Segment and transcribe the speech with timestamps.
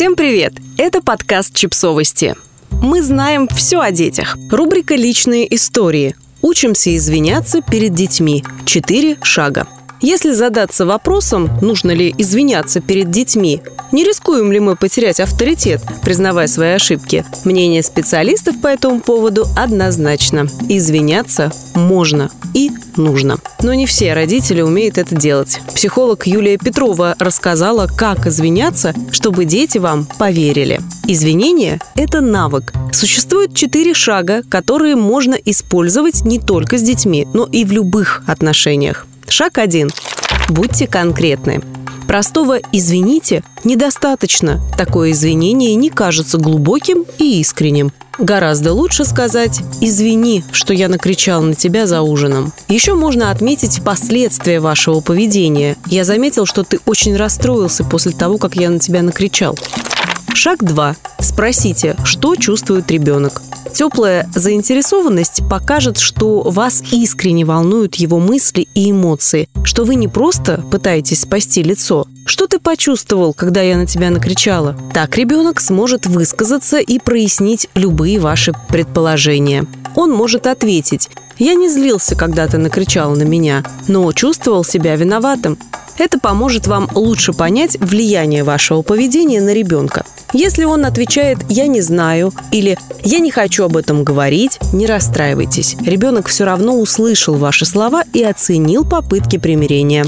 [0.00, 0.54] Всем привет!
[0.78, 2.34] Это подкаст «Чипсовости».
[2.70, 4.38] Мы знаем все о детях.
[4.50, 6.16] Рубрика «Личные истории».
[6.40, 8.42] Учимся извиняться перед детьми.
[8.64, 9.68] Четыре шага.
[10.02, 13.60] Если задаться вопросом, нужно ли извиняться перед детьми,
[13.92, 20.46] не рискуем ли мы потерять авторитет, признавая свои ошибки, мнение специалистов по этому поводу однозначно.
[20.68, 23.38] Извиняться можно и нужно.
[23.62, 25.60] Но не все родители умеют это делать.
[25.74, 30.80] Психолог Юлия Петрова рассказала, как извиняться, чтобы дети вам поверили.
[31.06, 32.72] Извинение– это навык.
[32.92, 39.06] Существует четыре шага, которые можно использовать не только с детьми, но и в любых отношениях.
[39.30, 39.90] Шаг один.
[40.48, 41.62] Будьте конкретны.
[42.08, 44.60] Простого «извините» недостаточно.
[44.76, 47.92] Такое извинение не кажется глубоким и искренним.
[48.18, 52.52] Гораздо лучше сказать «извини, что я накричал на тебя за ужином».
[52.66, 55.76] Еще можно отметить последствия вашего поведения.
[55.86, 59.56] Я заметил, что ты очень расстроился после того, как я на тебя накричал.
[60.34, 60.96] Шаг 2.
[61.20, 63.42] Спросите, что чувствует ребенок.
[63.72, 70.62] Теплая заинтересованность покажет, что вас искренне волнуют его мысли и эмоции, что вы не просто
[70.70, 72.06] пытаетесь спасти лицо.
[72.26, 74.76] Что ты почувствовал, когда я на тебя накричала?
[74.92, 79.66] Так ребенок сможет высказаться и прояснить любые ваши предположения.
[79.96, 85.58] Он может ответить «Я не злился, когда ты накричала на меня, но чувствовал себя виноватым».
[86.00, 90.06] Это поможет вам лучше понять влияние вашего поведения на ребенка.
[90.32, 95.76] Если он отвечает «я не знаю» или «я не хочу об этом говорить», не расстраивайтесь.
[95.84, 100.06] Ребенок все равно услышал ваши слова и оценил попытки примирения.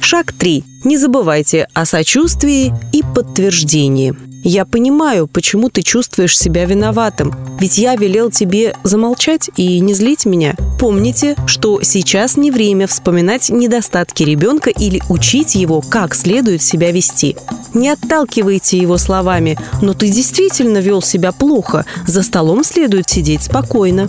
[0.00, 0.62] Шаг 3.
[0.84, 4.14] Не забывайте о сочувствии и подтверждении.
[4.48, 7.34] Я понимаю, почему ты чувствуешь себя виноватым.
[7.58, 10.54] Ведь я велел тебе замолчать и не злить меня.
[10.78, 17.36] Помните, что сейчас не время вспоминать недостатки ребенка или учить его, как следует себя вести.
[17.74, 24.08] Не отталкивайте его словами «но ты действительно вел себя плохо, за столом следует сидеть спокойно».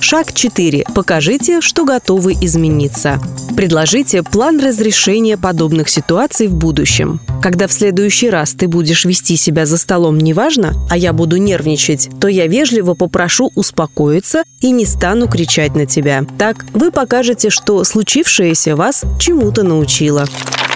[0.00, 0.86] Шаг 4.
[0.94, 3.20] Покажите, что готовы измениться.
[3.56, 7.20] Предложите план разрешения подобных ситуаций в будущем.
[7.42, 12.08] Когда в следующий раз ты будешь вести себя за столом неважно, а я буду нервничать,
[12.20, 16.24] то я вежливо попрошу успокоиться и не стану кричать на тебя.
[16.38, 20.26] Так вы покажете, что случившееся вас чему-то научило.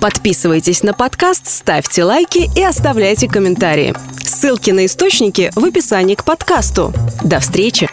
[0.00, 3.94] Подписывайтесь на подкаст, ставьте лайки и оставляйте комментарии.
[4.22, 6.92] Ссылки на источники в описании к подкасту.
[7.24, 7.88] До встречи!